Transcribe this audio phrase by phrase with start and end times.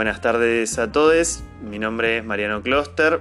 [0.00, 3.20] Buenas tardes a todos, mi nombre es Mariano Kloster,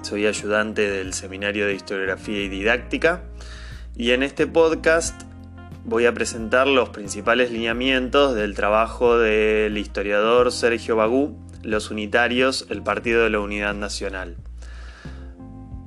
[0.00, 3.24] soy ayudante del Seminario de Historiografía y Didáctica.
[3.96, 5.22] Y en este podcast
[5.84, 12.84] voy a presentar los principales lineamientos del trabajo del historiador Sergio Bagú, Los Unitarios, el
[12.84, 14.36] Partido de la Unidad Nacional.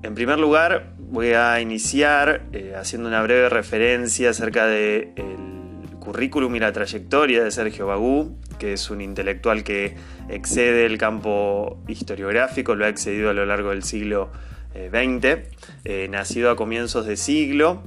[0.03, 5.48] En primer lugar, voy a iniciar eh, haciendo una breve referencia acerca del
[5.99, 9.95] currículum y la trayectoria de Sergio Bagú, que es un intelectual que
[10.29, 14.29] excede el campo historiográfico, lo ha excedido a lo largo del siglo
[14.73, 15.49] XX, eh,
[15.85, 17.83] eh, nacido a comienzos de siglo,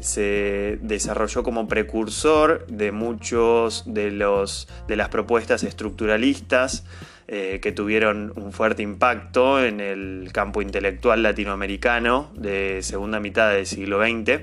[0.00, 6.84] se desarrolló como precursor de muchos de, los, de las propuestas estructuralistas
[7.28, 13.66] eh, que tuvieron un fuerte impacto en el campo intelectual latinoamericano de segunda mitad del
[13.66, 14.42] siglo XX.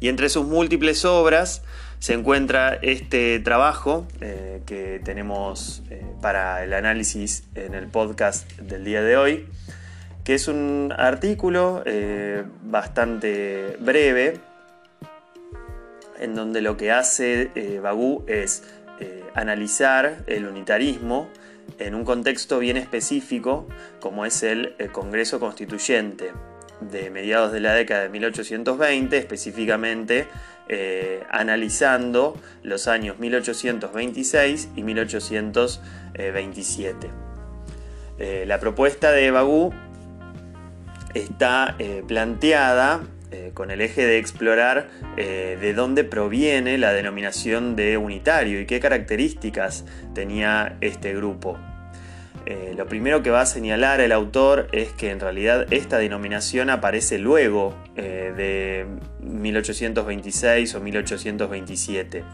[0.00, 1.62] Y entre sus múltiples obras
[1.98, 8.84] se encuentra este trabajo eh, que tenemos eh, para el análisis en el podcast del
[8.84, 9.46] día de hoy,
[10.24, 11.84] que es un artículo
[12.64, 14.40] bastante breve,
[16.18, 18.64] en donde lo que hace Bagú es
[19.34, 21.28] analizar el unitarismo
[21.78, 23.66] en un contexto bien específico
[24.00, 26.32] como es el, Congreso Constituyente
[26.80, 30.26] de mediados de la década de 1820, específicamente
[30.68, 37.08] eh, analizando los años 1826 y 1827.
[38.18, 39.72] Eh, la propuesta de Bagú
[41.14, 43.02] está eh, planteada
[43.54, 49.84] con el eje de explorar de dónde proviene la denominación de unitario y qué características
[50.14, 51.58] tenía este grupo.
[52.46, 56.70] Eh, lo primero que va a señalar el autor es que en realidad esta denominación
[56.70, 58.86] aparece luego de
[59.20, 62.24] 1826 o 1827.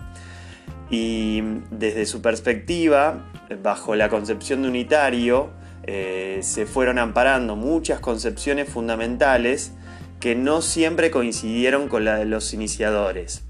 [0.90, 3.30] Y desde su perspectiva,
[3.62, 5.51] bajo la concepción de unitario,
[5.86, 9.72] se fueron amparando muchas concepciones fundamentales
[10.22, 13.42] que no siempre coincidieron con la de los iniciadores.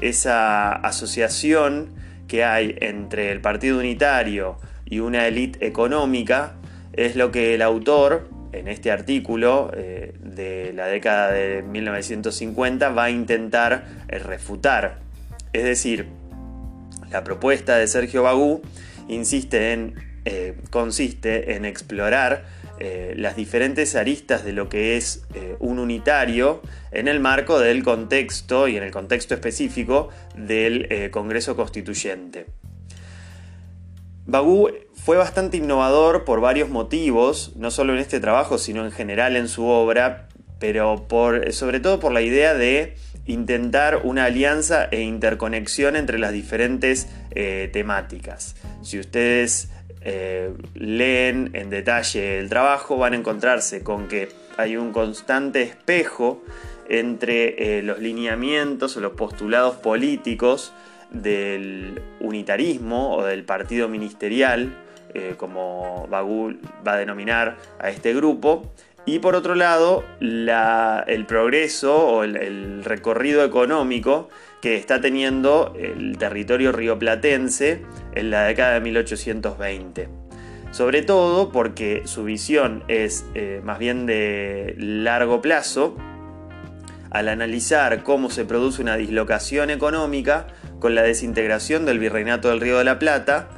[0.00, 1.94] Esa asociación
[2.26, 4.58] que hay entre el Partido Unitario
[4.90, 6.54] y una élite económica
[6.92, 13.04] es lo que el autor, en este artículo eh, de la década de 1950, va
[13.04, 14.98] a intentar eh, refutar.
[15.52, 16.06] Es decir,
[17.10, 18.62] la propuesta de Sergio Bagú
[19.08, 19.94] insiste en,
[20.24, 22.58] eh, consiste en explorar
[23.16, 25.26] las diferentes aristas de lo que es
[25.58, 26.62] un unitario
[26.92, 32.46] en el marco del contexto y en el contexto específico del Congreso Constituyente.
[34.28, 39.36] Bagú fue bastante innovador por varios motivos, no solo en este trabajo, sino en general
[39.36, 40.28] en su obra,
[40.60, 41.06] pero
[41.50, 42.94] sobre todo por la idea de
[43.26, 47.08] intentar una alianza e interconexión entre las diferentes
[47.72, 48.54] temáticas.
[48.82, 54.92] Si ustedes eh, leen en detalle el trabajo, van a encontrarse con que hay un
[54.92, 56.42] constante espejo
[56.88, 60.72] entre eh, los lineamientos o los postulados políticos
[61.10, 64.74] del unitarismo o del partido ministerial,
[65.14, 68.72] eh, como Bagul va a denominar a este grupo,
[69.06, 74.28] y por otro lado el progreso o el recorrido económico
[74.60, 77.82] que está teniendo el territorio rioplatense
[78.14, 80.08] en la década de 1820.
[80.70, 85.96] Sobre todo porque su visión es eh, más bien de largo plazo,
[87.10, 90.46] al analizar cómo se produce una dislocación económica
[90.78, 93.48] con la desintegración del Virreinato del Río de la Plata,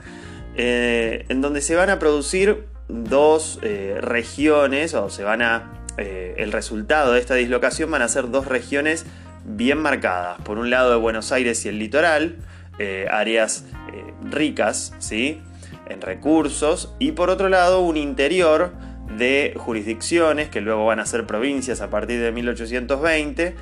[0.57, 5.73] eh, en donde se van a producir dos eh, regiones, o se van a.
[5.97, 9.05] el resultado de esta dislocación van a ser dos regiones
[9.45, 10.41] bien marcadas.
[10.43, 12.37] Por un lado de Buenos Aires y el litoral,
[12.79, 15.43] eh, áreas eh, ricas ¿sí?
[15.87, 18.73] en recursos, y por otro lado un interior
[19.19, 23.55] de jurisdicciones que luego van a ser provincias a partir de 1820,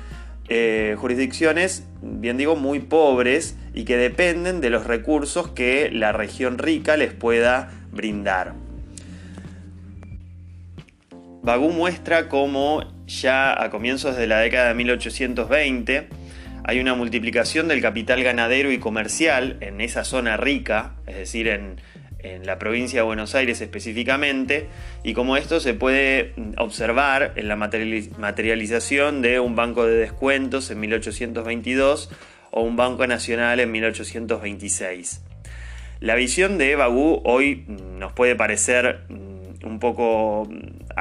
[0.49, 6.57] eh, jurisdicciones, bien digo, muy pobres y que dependen de los recursos que la región
[6.57, 8.53] rica les pueda brindar.
[11.43, 16.07] Bagú muestra cómo ya a comienzos de la década de 1820
[16.63, 21.77] hay una multiplicación del capital ganadero y comercial en esa zona rica, es decir, en,
[22.43, 24.67] la provincia de Buenos Aires específicamente,
[25.03, 30.79] y como esto se puede observar en la materialización de un banco de descuentos en
[30.81, 32.09] 1822
[32.51, 35.21] o un banco nacional en 1826.
[36.01, 40.49] La visión de Bagú hoy nos puede parecer un poco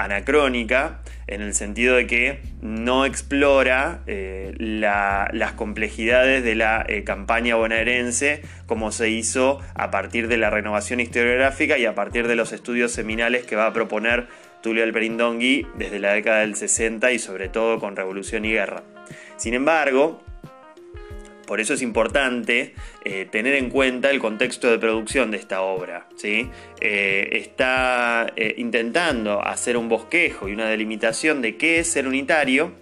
[0.02, 7.56] anacrónica en el sentido de que no explora eh, las complejidades de la eh, campaña
[7.56, 12.52] bonaerense como se hizo a partir de la renovación historiográfica y a partir de los
[12.52, 14.26] estudios seminales que va a proponer
[14.62, 18.82] Tulio Alperindongui desde la década del 60 y sobre todo con Revolución y Guerra.
[19.36, 20.22] Sin embargo,
[21.48, 22.74] por eso es importante
[23.04, 26.06] eh, tener en cuenta el contexto de producción de esta obra.
[26.14, 26.50] ¿sí?
[26.78, 32.72] Eh, está eh, intentando hacer un bosquejo y una delimitación de qué es ser unitario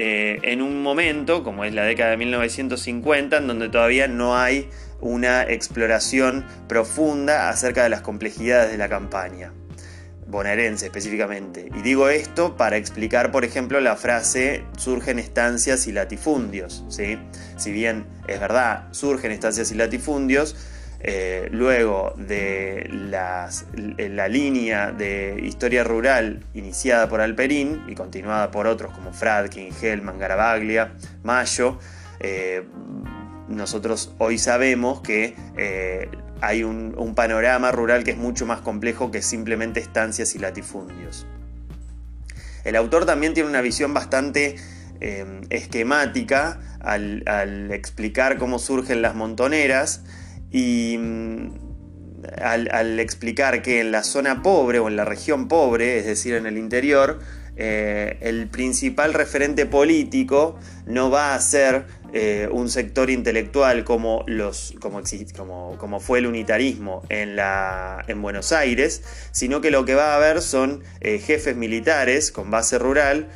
[0.00, 4.68] en un momento, como es la década de 1950, en donde todavía no hay
[5.00, 9.52] una exploración profunda acerca de las complejidades de la campaña
[10.28, 11.68] bonaerense específicamente.
[11.74, 16.84] Y digo esto para explicar, por ejemplo, la frase surgen estancias y latifundios.
[16.88, 17.18] ¿sí?
[17.56, 20.54] Si bien es verdad, surgen estancias y latifundios,
[21.00, 28.92] eh, luego de la línea de historia rural iniciada por Alperín y continuada por otros
[28.92, 30.92] como Fradkin, Hellman, Garabaglia,
[31.22, 31.78] Mayo,
[32.20, 32.64] eh,
[33.48, 36.08] nosotros hoy sabemos que eh,
[36.40, 41.26] hay un, panorama rural que es mucho más complejo que simplemente estancias y latifundios.
[42.64, 44.56] El autor también tiene una visión bastante
[45.00, 50.02] eh, esquemática al, explicar cómo surgen las montoneras
[50.50, 51.48] y mm,
[52.40, 56.46] al, explicar que en la zona pobre o en la región pobre, es decir, en
[56.46, 57.20] el interior,
[57.60, 60.56] eh, el principal referente político
[60.86, 67.02] no va a ser eh, un sector intelectual como, los, como, como, fue el unitarismo
[67.08, 69.02] en, la, en, Buenos Aires,
[69.32, 73.28] sino que lo que va a haber son eh, jefes militares con base rural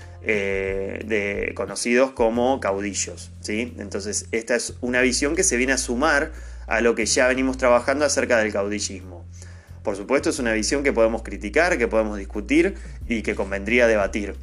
[1.56, 3.32] conocidos como caudillos.
[3.40, 3.75] ¿sí?
[3.78, 6.30] Entonces, esta es una visión que se viene a sumar
[6.68, 9.26] a lo que ya venimos trabajando acerca del caudillismo.
[9.82, 12.75] Por supuesto es una visión que podemos criticar, que podemos discutir
[13.08, 14.34] y que convendría debatir.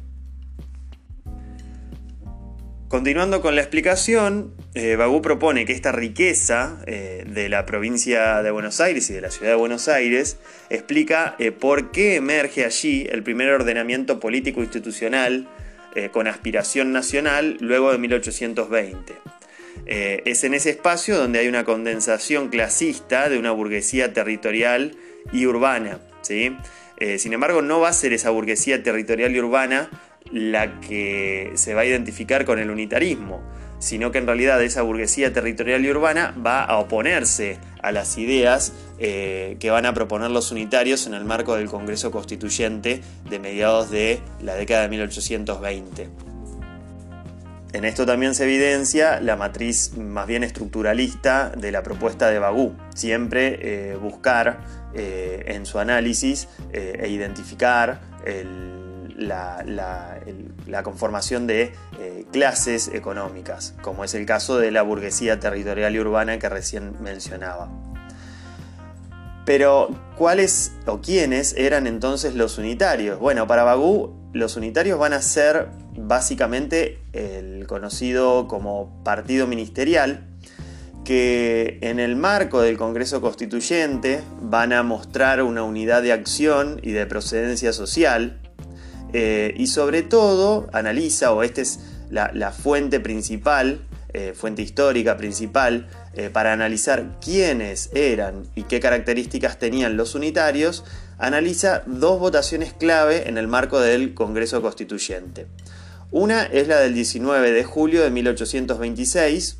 [2.90, 8.50] Continuando con la explicación, eh, Bagú propone que esta riqueza eh, de la provincia de
[8.50, 10.38] Buenos Aires y de la ciudad de Buenos Aires
[10.70, 15.48] explica eh, por qué emerge allí el primer ordenamiento político institucional
[16.12, 19.12] con aspiración nacional luego de 1820.
[19.86, 24.96] es en ese espacio donde hay una condensación clasista de una burguesía territorial
[25.32, 25.98] y urbana.
[26.22, 26.56] ¿sí?
[26.96, 29.88] Eh, sin embargo, no va a ser esa burguesía territorial y urbana
[30.30, 33.42] la que se va a identificar con el unitarismo,
[33.78, 38.74] sino que en realidad esa burguesía territorial y urbana va a oponerse a las ideas
[38.98, 43.90] eh, que van a proponer los unitarios en el marco del Congreso Constituyente de mediados
[43.90, 46.08] de la década de 1820.
[47.72, 52.74] En esto también se evidencia la matriz más bien estructuralista de la propuesta de Bagú,
[52.94, 58.00] siempre eh, buscar eh, en su análisis eh, e identificar
[59.16, 61.72] la, la, conformación de
[62.30, 67.70] clases económicas, como es el caso de la burguesía territorial y urbana que recién mencionaba.
[69.44, 73.18] Pero, ¿cuáles o quiénes eran entonces los unitarios?
[73.18, 80.29] Bueno, para Bagú, los unitarios van a ser básicamente el conocido como partido ministerial,
[81.04, 86.92] que en el marco del Congreso Constituyente van a mostrar una unidad de acción y
[86.92, 88.40] de procedencia social,
[89.12, 91.80] eh, y sobre todo analiza, o esta es
[92.10, 93.80] la, fuente principal,
[94.12, 100.84] eh, fuente histórica principal, eh, para analizar quiénes eran y qué características tenían los unitarios,
[101.18, 105.46] analiza dos votaciones clave en el marco del Congreso Constituyente.
[106.12, 109.59] Una es la del 19 de julio de 1826,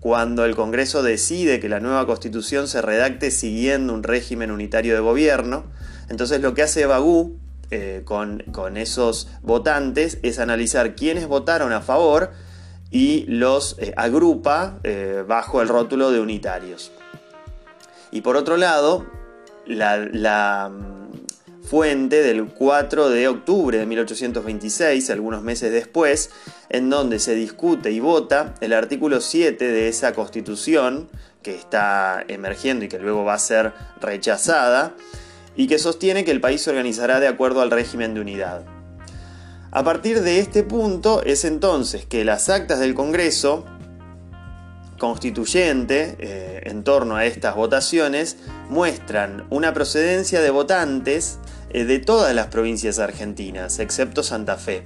[0.00, 5.00] cuando el Congreso decide que la nueva constitución se redacte siguiendo un régimen unitario de
[5.00, 5.64] gobierno.
[6.08, 7.36] Entonces lo que hace Bagú
[7.70, 8.42] eh, con,
[8.76, 12.30] esos votantes es analizar quiénes votaron a favor
[12.90, 16.92] y los eh, agrupa eh, bajo el rótulo de unitarios.
[18.10, 19.04] Y por otro lado,
[19.66, 20.70] la
[21.68, 26.30] fuente del 4 de octubre de 1826, algunos meses después,
[26.70, 31.08] en donde se discute y vota el artículo 7 de esa constitución
[31.42, 34.94] que está emergiendo y que luego va a ser rechazada,
[35.56, 38.64] y que sostiene que el país se organizará de acuerdo al régimen de unidad.
[39.70, 43.66] A partir de este punto es entonces que las actas del Congreso
[44.98, 48.36] constituyente eh, en torno a estas votaciones
[48.68, 51.38] muestran una procedencia de votantes
[51.72, 54.84] de todas las provincias argentinas, excepto Santa Fe.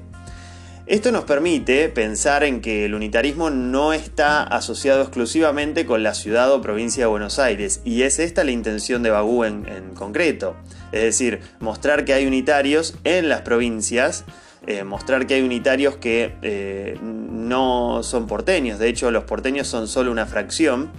[0.86, 6.52] Esto nos permite pensar en que el unitarismo no está asociado exclusivamente con la ciudad
[6.52, 10.56] o provincia de Buenos Aires, y es esta la intención de Bagú en, concreto.
[10.90, 14.24] Es decir, mostrar que hay unitarios en las provincias,
[14.66, 19.86] eh, mostrar que hay unitarios que eh, no son porteños, de hecho los porteños son
[19.86, 20.90] solo una fracción,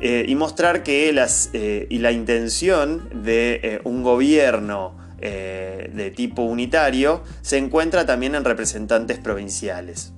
[0.00, 7.22] eh, y mostrar que las, y la intención de un gobierno eh, de tipo unitario
[7.42, 10.12] se encuentra también en representantes provinciales.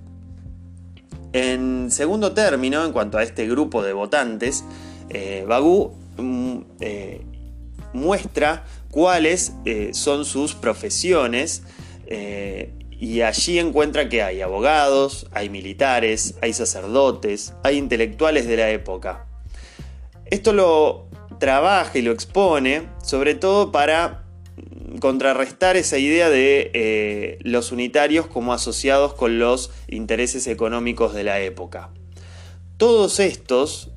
[1.32, 4.64] En segundo término, en cuanto a este grupo de votantes,
[5.08, 7.22] eh, Bagú mm, eh,
[7.92, 9.52] muestra cuáles
[9.92, 11.62] son sus profesiones
[12.90, 19.26] y allí encuentra que hay abogados, hay militares, hay sacerdotes, hay intelectuales de la época.
[20.26, 21.06] Esto lo
[21.38, 24.24] trabaja y lo expone sobre todo para
[24.98, 31.40] contrarrestar esa idea de eh, los unitarios como asociados con los intereses económicos de la
[31.40, 31.90] época.
[32.76, 33.90] Todos estos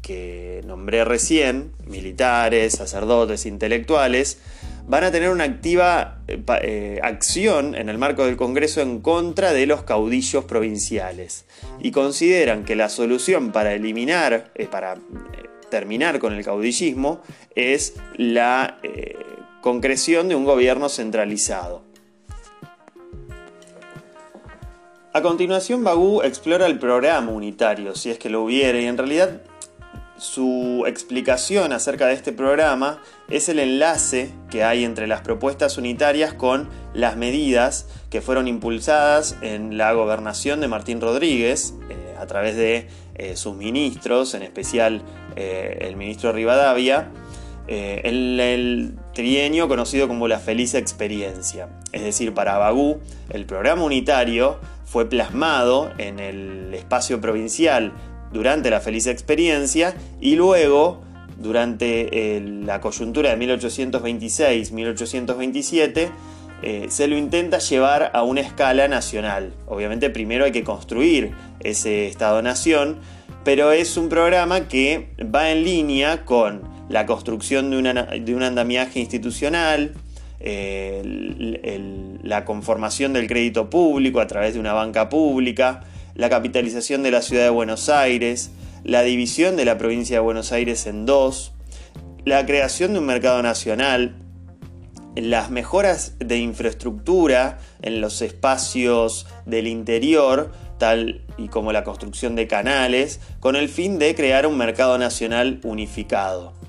[0.00, 4.38] que nombré recién, militares, sacerdotes, intelectuales,
[4.86, 9.52] van a tener una activa eh, eh, acción en el marco del Congreso en contra
[9.52, 11.44] de los caudillos provinciales
[11.80, 14.96] y consideran que la solución para eliminar, para
[15.70, 17.20] terminar con el caudillismo,
[17.54, 18.78] es la
[19.60, 21.82] concreción de un gobierno centralizado.
[25.12, 29.40] A continuación, Bagú explora el programa unitario, si es que lo hubiera, y en realidad
[30.20, 36.34] su explicación acerca de este programa es el enlace que hay entre las propuestas unitarias
[36.34, 42.54] con las medidas que fueron impulsadas en la gobernación de Martín Rodríguez eh, a través
[42.54, 45.02] de eh, sus ministros, en especial
[45.36, 47.10] eh, el ministro Rivadavia,
[47.66, 48.94] el
[49.68, 51.68] conocido como la feliz experiencia.
[51.92, 52.98] Es decir, para Bagú,
[53.30, 57.92] el programa unitario fue plasmado en el espacio provincial
[58.32, 61.02] durante la feliz experiencia y luego,
[61.38, 66.10] durante eh, la coyuntura de 1826-1827,
[66.62, 69.54] eh, se lo intenta llevar a una escala nacional.
[69.66, 72.98] Obviamente primero hay que construir ese Estado-Nación,
[73.44, 79.94] pero es un programa que va en línea con la construcción de, un andamiaje institucional,
[82.22, 85.84] la conformación del crédito público a través de una banca pública,
[86.16, 88.50] la capitalización de la ciudad de Buenos Aires,
[88.82, 91.52] la división de la provincia de Buenos Aires en dos,
[92.24, 94.16] la creación de un mercado nacional,
[95.14, 102.48] las mejoras de infraestructura en los espacios del interior, tal y como la construcción de
[102.48, 106.59] canales, con el fin de crear un mercado nacional unificado.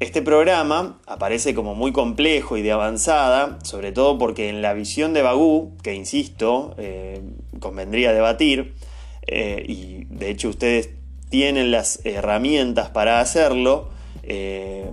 [0.00, 5.12] Este programa aparece como muy complejo y de avanzada, sobre todo porque en la visión
[5.12, 7.20] de Bagú, que insisto, eh,
[7.60, 8.72] convendría debatir,
[9.26, 10.88] eh, y de hecho ustedes
[11.28, 13.90] tienen las herramientas para hacerlo,
[14.22, 14.90] eh,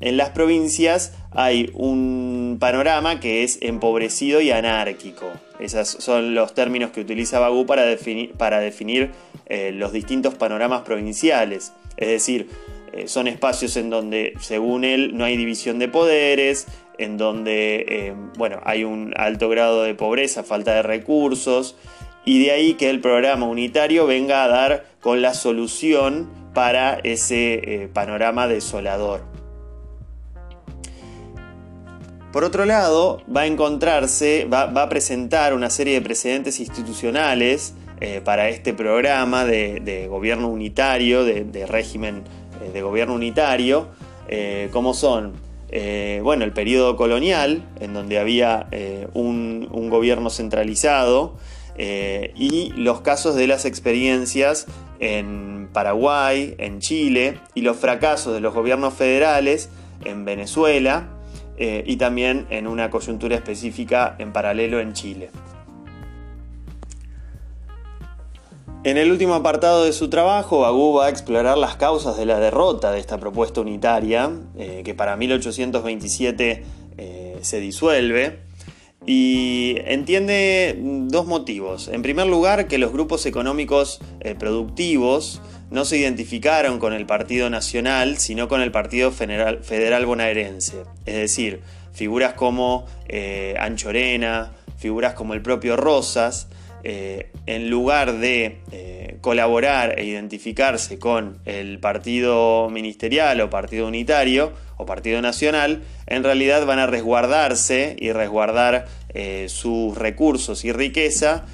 [0.00, 5.30] en las provincias hay un panorama que es empobrecido y anárquico.
[5.60, 9.12] Esos son los términos que utiliza Bagú para definir, para definir
[9.48, 11.72] los distintos panoramas provinciales.
[11.96, 12.48] Es decir,
[12.92, 16.66] eh, son espacios en donde, según él, no hay división de poderes,
[16.98, 21.74] en donde eh, bueno, hay un alto grado de pobreza, falta de recursos,
[22.26, 27.54] y de ahí que el programa unitario venga a dar con la solución para ese
[27.54, 29.22] eh, panorama desolador.
[32.30, 37.74] Por otro lado, va a encontrarse, va, a presentar una serie de precedentes institucionales
[38.24, 43.88] para este programa de, gobierno unitario, de régimen eh, de gobierno unitario,
[44.28, 45.32] eh, como son,
[45.70, 48.68] eh, bueno, el periodo colonial, en donde había
[49.14, 51.36] un, gobierno centralizado,
[51.78, 54.66] y los casos de las experiencias
[55.00, 59.70] en Paraguay, en Chile, y los fracasos de los gobiernos federales
[60.04, 61.08] en Venezuela,
[61.58, 65.30] y también en una coyuntura específica en paralelo en Chile.
[68.84, 72.40] En el último apartado de su trabajo, Bagú va a explorar las causas de la
[72.40, 76.64] derrota de esta propuesta unitaria, eh, que para 1827
[76.98, 78.40] eh, se disuelve,
[79.06, 81.86] y entiende dos motivos.
[81.86, 87.50] En primer lugar, que los grupos económicos eh, productivos no se identificaron con el Partido
[87.50, 90.82] Nacional, sino con el Partido Federal, Federal Bonaerense.
[91.06, 91.60] Es decir,
[91.92, 92.86] figuras como
[93.60, 96.48] Anchorena, figuras como el propio Rosas,
[96.84, 104.52] eh, en lugar de eh, colaborar e identificarse con el partido ministerial o partido unitario
[104.76, 108.86] o partido nacional, en realidad van a resguardarse y resguardar
[109.46, 111.44] sus recursos y riqueza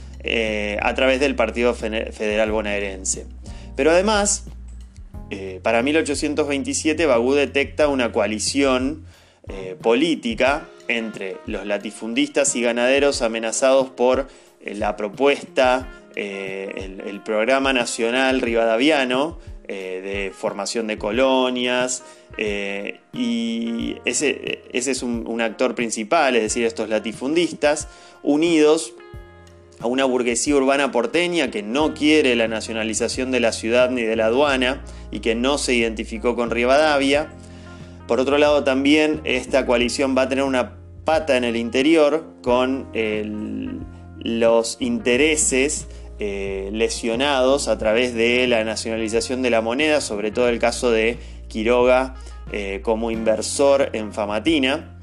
[0.81, 3.27] a través del Partido Federal Bonaerense.
[3.75, 4.45] Pero además,
[5.63, 9.05] para 1827 Bagú detecta una coalición
[9.83, 14.25] política entre los latifundistas y ganaderos amenazados por eh,
[14.75, 22.05] la propuesta, eh, el, programa nacional rivadaviano eh, de formación de colonias,
[23.13, 27.89] y ese, es un, actor principal, es decir, estos latifundistas,
[28.23, 28.95] unidos
[29.81, 34.17] a una burguesía urbana porteña que no quiere la nacionalización de la ciudad ni de
[34.17, 37.29] la aduana y que no se identificó con Rivadavia.
[38.07, 42.89] Por otro lado, también esta coalición va a tener una pata en el interior con
[44.21, 45.89] los intereses
[46.21, 51.19] eh, lesionados a través de la nacionalización de la moneda, sobre todo el caso de
[51.49, 52.15] Quiroga
[52.51, 54.99] eh, como inversor en Famatina.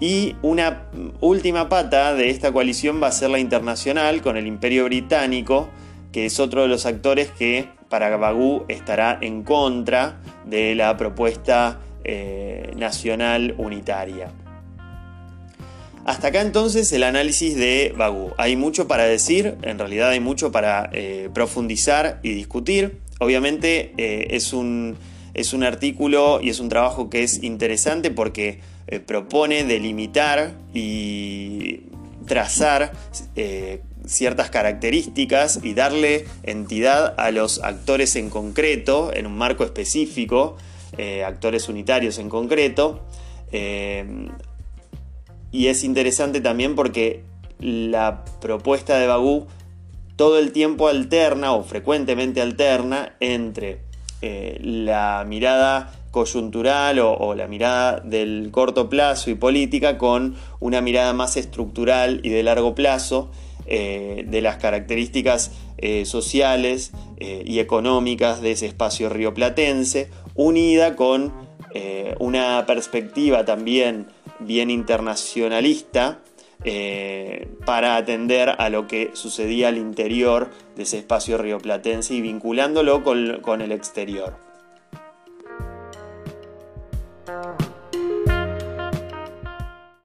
[0.00, 0.88] Y una
[1.20, 5.68] última pata de esta coalición va a ser la internacional con el Imperio Británico,
[6.12, 11.80] que es otro de los actores que para Bagú estará en contra de la propuesta
[12.04, 14.32] eh, nacional unitaria.
[16.04, 18.32] Hasta acá entonces el análisis de Bagú.
[18.36, 22.98] Hay mucho para decir, en realidad hay mucho para eh, profundizar y discutir.
[23.20, 24.98] Obviamente eh, es, un,
[25.32, 31.84] es, un, artículo y es un trabajo que es interesante porque eh, propone delimitar y
[32.26, 32.92] trazar
[34.06, 40.56] ciertas características y darle entidad a los actores en concreto, en un marco específico,
[41.24, 43.04] actores unitarios en concreto
[45.54, 47.22] y es interesante también porque
[47.60, 49.46] la propuesta de Bagú
[50.16, 53.78] todo el tiempo alterna o frecuentemente alterna entre
[54.20, 61.12] eh, la mirada coyuntural o, la mirada del corto plazo y política con una mirada
[61.12, 63.30] más estructural y de largo plazo
[63.66, 71.32] eh, de las características eh, sociales y económicas de ese espacio rioplatense, unida con
[72.18, 74.06] una perspectiva también
[74.46, 76.20] bien internacionalista
[76.64, 83.02] eh, para atender a lo que sucedía al interior de ese espacio rioplatense y vinculándolo
[83.02, 84.43] con, con el exterior.